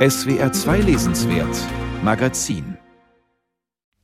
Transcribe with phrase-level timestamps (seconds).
[0.00, 1.58] SWR 2 Lesenswert
[2.02, 2.78] Magazin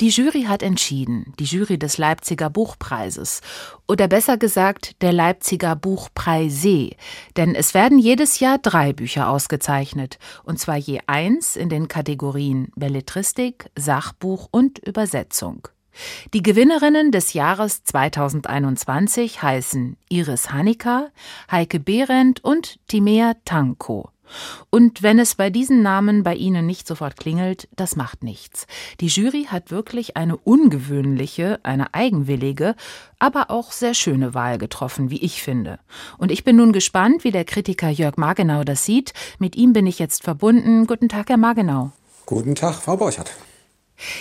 [0.03, 3.41] die Jury hat entschieden, die Jury des Leipziger Buchpreises
[3.89, 6.91] oder besser gesagt der Leipziger Buchpreise,
[7.39, 12.71] denn es werden jedes Jahr drei Bücher ausgezeichnet, und zwar je eins in den Kategorien
[12.77, 15.67] Belletristik, Sachbuch und Übersetzung.
[16.35, 21.09] Die Gewinnerinnen des Jahres 2021 heißen Iris Hanika,
[21.51, 24.11] Heike Behrendt und Timea Tanko.
[24.71, 28.67] Und wenn es bei diesen Namen bei Ihnen nicht sofort klingelt, das macht nichts.
[29.01, 32.75] Die Jury hat wirklich eine ungewöhnliche, eine eigenwillige,
[33.19, 35.79] aber auch sehr schöne Wahl getroffen, wie ich finde.
[36.19, 39.13] Und ich bin nun gespannt, wie der Kritiker Jörg Margenau das sieht.
[39.39, 40.87] Mit ihm bin ich jetzt verbunden.
[40.87, 41.93] Guten Tag, Herr Margenau.
[42.27, 43.33] Guten Tag, Frau Borchert.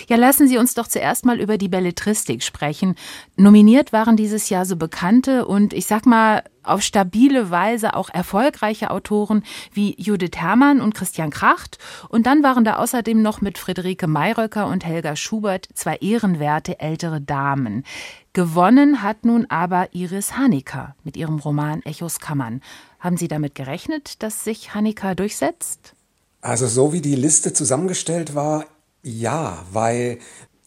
[0.08, 2.94] Ja, lassen Sie uns doch zuerst mal über die Belletristik sprechen.
[3.36, 8.90] Nominiert waren dieses Jahr so bekannte und ich sag mal auf stabile Weise auch erfolgreiche
[8.90, 11.78] Autoren wie Judith Herrmann und Christian Kracht.
[12.08, 17.20] Und dann waren da außerdem noch mit Friederike Mayröcker und Helga Schubert zwei ehrenwerte ältere
[17.20, 17.84] Damen.
[18.32, 22.60] Gewonnen hat nun aber Iris Hanecker mit ihrem Roman Echos Kammern.
[23.00, 25.94] Haben Sie damit gerechnet, dass sich Hanecker durchsetzt?
[26.40, 28.66] Also so wie die Liste zusammengestellt war,
[29.02, 30.18] ja, weil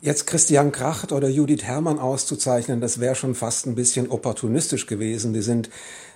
[0.01, 5.33] jetzt Christian Kracht oder Judith Herrmann auszuzeichnen, das wäre schon fast ein bisschen opportunistisch gewesen.
[5.33, 5.69] Die sind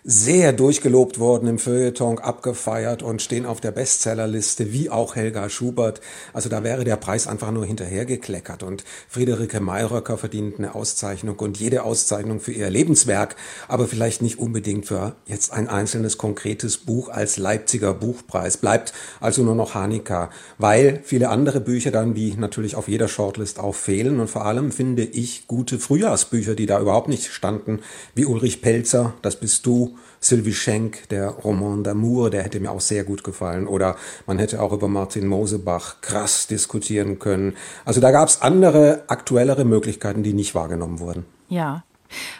[0.05, 6.01] sehr durchgelobt worden im Feuilleton, abgefeiert und stehen auf der Bestsellerliste, wie auch Helga Schubert.
[6.33, 8.63] Also da wäre der Preis einfach nur hinterhergekleckert.
[8.63, 13.37] Und Friederike Mayröcker verdient eine Auszeichnung und jede Auszeichnung für ihr Lebenswerk,
[13.69, 18.57] aber vielleicht nicht unbedingt für jetzt ein einzelnes konkretes Buch als Leipziger Buchpreis.
[18.57, 23.57] Bleibt also nur noch Hanika, weil viele andere Bücher dann, wie natürlich auf jeder Shortlist
[23.57, 24.19] auch fehlen.
[24.19, 27.79] Und vor allem finde ich gute Frühjahrsbücher, die da überhaupt nicht standen,
[28.15, 32.81] wie Ulrich Pelzer, Das bist du, Sylvie Schenk, der Roman d'Amour, der hätte mir auch
[32.81, 33.67] sehr gut gefallen.
[33.67, 37.55] Oder man hätte auch über Martin Mosebach krass diskutieren können.
[37.85, 41.25] Also da gab es andere, aktuellere Möglichkeiten, die nicht wahrgenommen wurden.
[41.49, 41.83] Ja.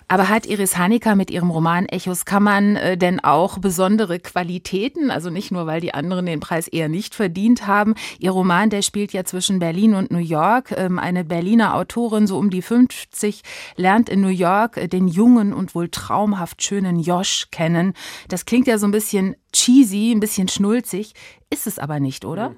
[0.08, 5.12] Aber hat Iris Hanecker mit ihrem Roman Echos Kammern äh, denn auch besondere Qualitäten?
[5.12, 7.96] Also nicht nur, weil die anderen den Preis eher nicht verdient haben.
[8.20, 10.74] Ihr Roman, der spielt ja zwischen Berlin und New York.
[10.76, 13.42] Ähm, eine Berliner Autorin, so um die 50,
[13.76, 17.94] lernt in New York äh, den jungen und wohl traumhaft schönen Josh kennen.
[18.28, 21.14] Das klingt ja so ein bisschen cheesy, ein bisschen schnulzig.
[21.50, 22.56] Ist es aber nicht, oder?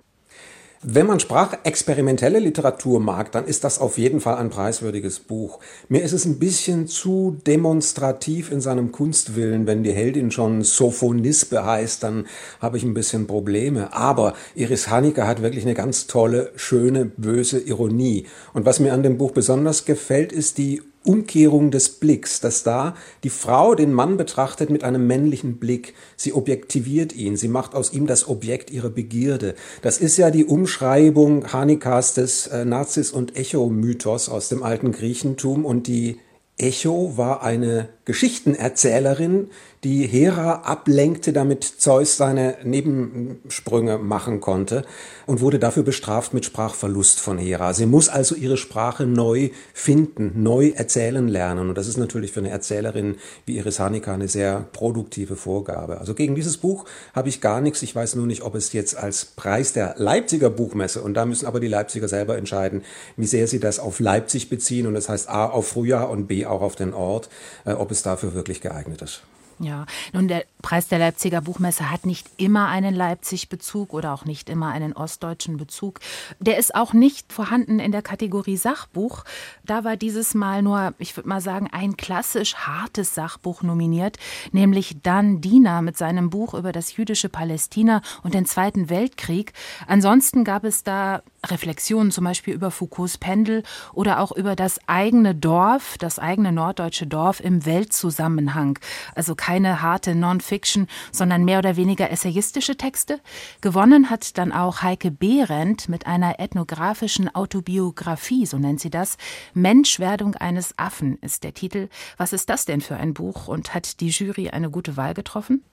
[0.88, 5.60] Wenn man sprachexperimentelle Literatur mag, dann ist das auf jeden Fall ein preiswürdiges Buch.
[5.90, 9.66] Mir ist es ein bisschen zu demonstrativ in seinem Kunstwillen.
[9.66, 12.28] Wenn die Heldin schon Sophonispe heißt, dann
[12.60, 13.94] habe ich ein bisschen Probleme.
[13.94, 18.28] Aber Iris Hanecker hat wirklich eine ganz tolle, schöne, böse Ironie.
[18.54, 22.96] Und was mir an dem Buch besonders gefällt, ist die Umkehrung des Blicks, dass da
[23.24, 25.94] die Frau den Mann betrachtet mit einem männlichen Blick.
[26.18, 29.56] Sie objektiviert ihn, sie macht aus ihm das Objekt ihrer Begierde.
[29.82, 35.66] Das ist ja die Umschreibung Hanikas des äh, Nazis- und Echo-Mythos aus dem alten Griechentum
[35.66, 36.20] und die
[36.58, 39.50] Echo war eine Geschichtenerzählerin,
[39.84, 44.84] die Hera ablenkte, damit Zeus seine Nebensprünge machen konnte
[45.28, 47.74] und wurde dafür bestraft mit Sprachverlust von Hera.
[47.74, 51.70] Sie muss also ihre Sprache neu finden, neu erzählen lernen.
[51.70, 56.00] Und das ist natürlich für eine Erzählerin wie Iris Hanika eine sehr produktive Vorgabe.
[56.00, 57.82] Also gegen dieses Buch habe ich gar nichts.
[57.82, 61.46] Ich weiß nur nicht, ob es jetzt als Preis der Leipziger Buchmesse, und da müssen
[61.46, 62.84] aber die Leipziger selber entscheiden,
[63.18, 64.88] wie sehr sie das auf Leipzig beziehen.
[64.88, 67.30] Und das heißt A auf Frühjahr und B auch auf den Ort,
[67.66, 69.24] äh, ob es dafür wirklich geeignet ist.
[69.60, 74.50] Ja, nun der Preis der Leipziger Buchmesse hat nicht immer einen Leipzig-Bezug oder auch nicht
[74.50, 76.02] immer einen ostdeutschen Bezug.
[76.40, 79.24] Der ist auch nicht vorhanden in der Kategorie Sachbuch.
[79.64, 84.18] Da war dieses Mal nur, ich würde mal sagen, ein klassisch hartes Sachbuch nominiert,
[84.52, 89.54] nämlich Dan Diener mit seinem Buch über das jüdische Palästina und den Zweiten Weltkrieg.
[89.88, 93.64] Ansonsten gab es da Reflexionen zum Beispiel über Foucaults Pendel
[93.94, 98.80] oder auch über das eigene Dorf, das eigene norddeutsche Dorf im Weltzusammenhang.
[99.16, 103.20] Also keine harte Non-Fiction, sondern mehr oder weniger essayistische Texte.
[103.62, 109.18] Gewonnen hat dann auch Heike Behrendt mit einer ethnografischen Autobiografie, so nennt sie das.
[109.54, 111.90] Menschwerdung eines Affen ist der Titel.
[112.18, 115.64] Was ist das denn für ein Buch und hat die Jury eine gute Wahl getroffen?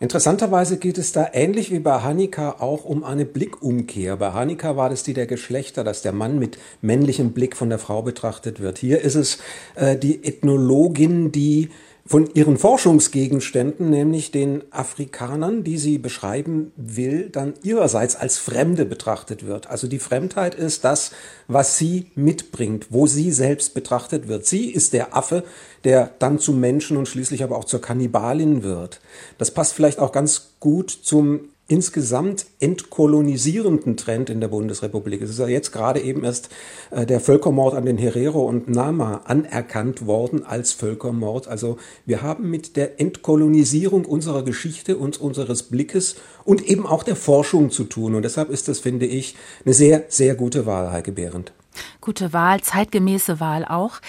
[0.00, 4.16] Interessanterweise geht es da ähnlich wie bei Hanika auch um eine Blickumkehr.
[4.16, 7.80] Bei Hanika war das die der Geschlechter, dass der Mann mit männlichem Blick von der
[7.80, 8.78] Frau betrachtet wird.
[8.78, 9.38] Hier ist es
[9.74, 11.70] äh, die Ethnologin, die
[12.08, 19.46] von ihren Forschungsgegenständen, nämlich den Afrikanern, die sie beschreiben will, dann ihrerseits als Fremde betrachtet
[19.46, 19.66] wird.
[19.66, 21.10] Also die Fremdheit ist das,
[21.48, 24.46] was sie mitbringt, wo sie selbst betrachtet wird.
[24.46, 25.44] Sie ist der Affe,
[25.84, 29.00] der dann zum Menschen und schließlich aber auch zur Kannibalin wird.
[29.36, 35.20] Das passt vielleicht auch ganz gut zum insgesamt entkolonisierenden Trend in der Bundesrepublik.
[35.20, 36.48] Es ist ja jetzt gerade eben erst
[36.90, 41.46] äh, der Völkermord an den Herero und Nama anerkannt worden als Völkermord.
[41.46, 41.76] Also
[42.06, 47.70] wir haben mit der Entkolonisierung unserer Geschichte und unseres Blickes und eben auch der Forschung
[47.70, 48.14] zu tun.
[48.14, 49.36] Und deshalb ist das, finde ich,
[49.66, 51.52] eine sehr, sehr gute Wahl, Heike Behrendt.
[52.00, 54.00] Gute Wahl, zeitgemäße Wahl auch.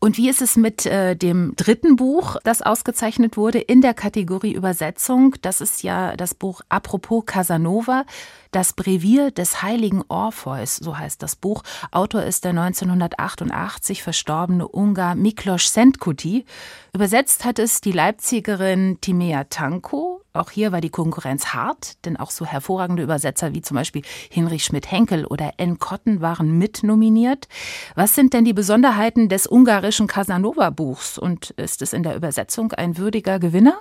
[0.00, 4.52] Und wie ist es mit äh, dem dritten Buch, das ausgezeichnet wurde in der Kategorie
[4.52, 5.34] Übersetzung?
[5.42, 8.04] Das ist ja das Buch Apropos Casanova.
[8.50, 11.62] Das Brevier des heiligen Orpheus, so heißt das Buch.
[11.90, 16.46] Autor ist der 1988 verstorbene Ungar Miklos Szentkuti.
[16.94, 20.17] Übersetzt hat es die Leipzigerin Timea Tanko.
[20.38, 24.64] Auch hier war die Konkurrenz hart, denn auch so hervorragende Übersetzer wie zum Beispiel Hinrich
[24.64, 25.78] Schmidt-Henkel oder N.
[25.78, 27.48] Kotten waren mitnominiert.
[27.94, 32.96] Was sind denn die Besonderheiten des ungarischen Casanova-Buchs und ist es in der Übersetzung ein
[32.98, 33.80] würdiger Gewinner?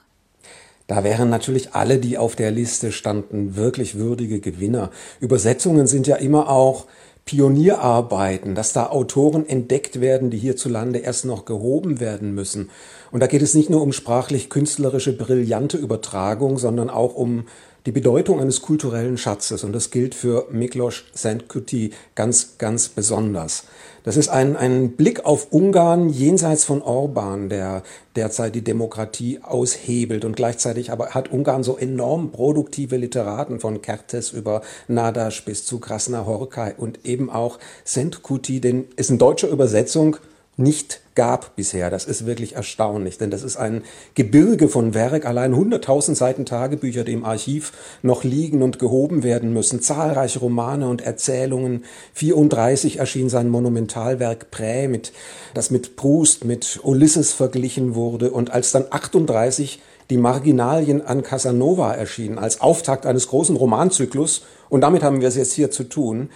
[0.88, 4.90] Da wären natürlich alle, die auf der Liste standen, wirklich würdige Gewinner.
[5.20, 6.86] Übersetzungen sind ja immer auch
[7.28, 12.70] Pionierarbeiten, dass da Autoren entdeckt werden, die hierzulande erst noch gehoben werden müssen.
[13.12, 17.46] Und da geht es nicht nur um sprachlich-künstlerische brillante Übertragung, sondern auch um
[17.88, 19.64] die Bedeutung eines kulturellen Schatzes.
[19.64, 23.64] Und das gilt für Miklos Szentkuti ganz, ganz besonders.
[24.04, 27.84] Das ist ein, ein Blick auf Ungarn jenseits von Orban, der
[28.18, 30.26] derzeit die Demokratie aushebelt.
[30.26, 35.80] Und gleichzeitig aber hat Ungarn so enorm produktive Literaten von Kertes über Nadasch bis zu
[35.80, 40.18] Krasna Horkai und eben auch Sentkuti, den ist in deutscher Übersetzung
[40.58, 41.90] nicht gab bisher.
[41.90, 43.84] Das ist wirklich erstaunlich, denn das ist ein
[44.16, 49.54] Gebirge von Werk, allein 100.000 Seiten Tagebücher, die im Archiv noch liegen und gehoben werden
[49.54, 51.86] müssen, zahlreiche Romane und Erzählungen.
[52.14, 55.14] 34 erschien sein Monumentalwerk Prä, mit,
[55.54, 61.94] das mit Proust, mit Ulysses verglichen wurde und als dann 38 die Marginalien an Casanova
[61.94, 66.30] erschienen, als Auftakt eines großen Romanzyklus, und damit haben wir es jetzt hier zu tun,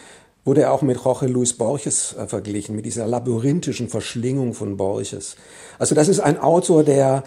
[0.43, 5.35] wurde er auch mit Jorge Luis Borges äh, verglichen, mit dieser labyrinthischen Verschlingung von Borges.
[5.79, 7.23] Also das ist ein Autor, der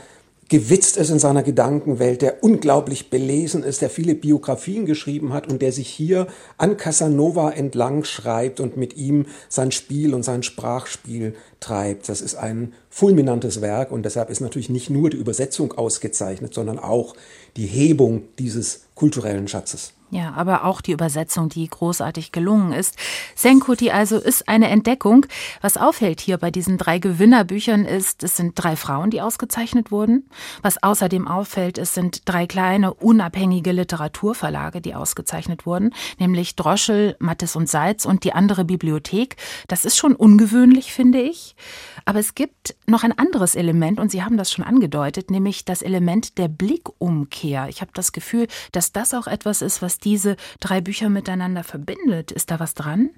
[0.49, 5.63] gewitzt ist in seiner Gedankenwelt, der unglaublich belesen ist, der viele Biografien geschrieben hat und
[5.63, 6.27] der sich hier
[6.59, 11.35] an Casanova entlang schreibt und mit ihm sein Spiel und sein Sprachspiel
[11.65, 12.09] treibt.
[12.09, 16.79] Das ist ein fulminantes Werk und deshalb ist natürlich nicht nur die Übersetzung ausgezeichnet, sondern
[16.79, 17.15] auch
[17.57, 19.93] die Hebung dieses kulturellen Schatzes.
[20.15, 22.95] Ja, aber auch die Übersetzung, die großartig gelungen ist.
[23.35, 25.27] Senkuti also ist eine Entdeckung.
[25.61, 30.31] Was auffällt hier bei diesen drei Gewinnerbüchern ist, es sind drei Frauen, die ausgezeichnet wurden.
[30.63, 37.57] Was außerdem auffällt, es sind drei kleine, unabhängige Literaturverlage, die ausgezeichnet wurden, nämlich Droschel, Mattes
[37.57, 39.37] und Salz und die andere Bibliothek.
[39.67, 41.54] Das ist schon ungewöhnlich, finde ich.
[42.05, 45.83] Aber es gibt noch ein anderes Element, und Sie haben das schon angedeutet, nämlich das
[45.83, 47.69] Element der Blickumkehr.
[47.69, 52.33] Ich habe das Gefühl, dass das auch etwas ist, was diese drei Bücher miteinander verbindet.
[52.33, 53.11] Ist da was dran?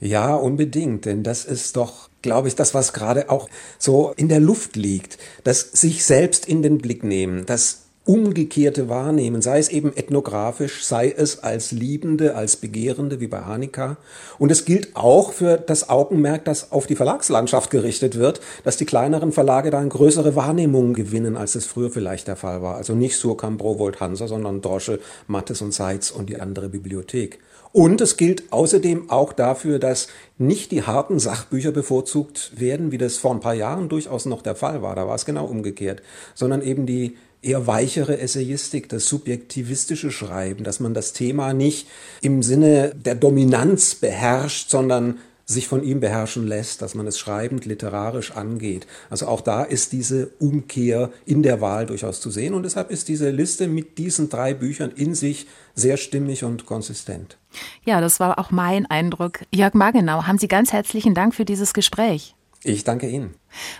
[0.00, 3.48] Ja, unbedingt, denn das ist doch, glaube ich, das, was gerade auch
[3.78, 5.18] so in der Luft liegt.
[5.44, 11.10] Das sich selbst in den Blick nehmen, das umgekehrte Wahrnehmen, sei es eben ethnografisch, sei
[11.14, 13.96] es als Liebende, als Begehrende, wie bei Hanika.
[14.38, 18.86] Und es gilt auch für das Augenmerk, das auf die Verlagslandschaft gerichtet wird, dass die
[18.86, 22.76] kleineren Verlage da eine größere Wahrnehmung gewinnen, als es früher vielleicht der Fall war.
[22.76, 27.40] Also nicht Surkamp, Browold, Hansa, sondern Drosche, Mattes und Seitz und die andere Bibliothek.
[27.72, 30.06] Und es gilt außerdem auch dafür, dass
[30.38, 34.54] nicht die harten Sachbücher bevorzugt werden, wie das vor ein paar Jahren durchaus noch der
[34.54, 34.94] Fall war.
[34.94, 36.02] Da war es genau umgekehrt,
[36.34, 37.16] sondern eben die
[37.46, 41.86] eher weichere Essayistik, das subjektivistische Schreiben, dass man das Thema nicht
[42.20, 47.64] im Sinne der Dominanz beherrscht, sondern sich von ihm beherrschen lässt, dass man es schreibend
[47.64, 48.88] literarisch angeht.
[49.10, 53.06] Also auch da ist diese Umkehr in der Wahl durchaus zu sehen und deshalb ist
[53.08, 57.38] diese Liste mit diesen drei Büchern in sich sehr stimmig und konsistent.
[57.84, 59.40] Ja, das war auch mein Eindruck.
[59.54, 62.34] Jörg Magenau, haben Sie ganz herzlichen Dank für dieses Gespräch.
[62.64, 63.34] Ich danke Ihnen.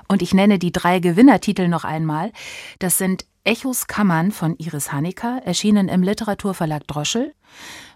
[0.06, 2.30] Und ich nenne die drei Gewinnertitel noch einmal.
[2.78, 7.32] Das sind Echos Kammern von Iris Hanecker, erschienen im Literaturverlag Droschel,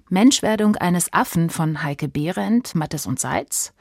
[0.08, 3.72] Menschwerdung eines Affen von Heike Behrendt, Mattes und Seitz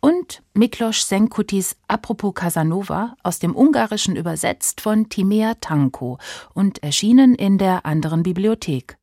[0.00, 6.16] und Miklos Senkutis Apropos Casanova aus dem Ungarischen übersetzt von Timea Tanko
[6.54, 8.96] und erschienen in der anderen Bibliothek.